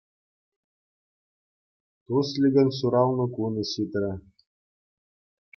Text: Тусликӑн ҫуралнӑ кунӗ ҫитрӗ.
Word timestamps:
Тусликӑн 2.07 2.69
ҫуралнӑ 2.79 3.25
кунӗ 3.37 3.63
ҫитрӗ. 3.73 4.13